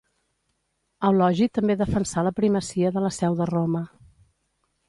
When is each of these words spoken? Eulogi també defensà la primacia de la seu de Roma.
Eulogi 1.09 1.49
també 1.59 1.77
defensà 1.83 2.25
la 2.29 2.33
primacia 2.39 2.93
de 2.97 3.07
la 3.07 3.15
seu 3.19 3.39
de 3.43 3.49
Roma. 3.55 3.87